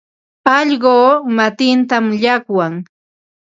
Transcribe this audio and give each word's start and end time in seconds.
Allquu 0.57 0.97
matintam 1.35 2.05
llaqwan. 2.21 2.73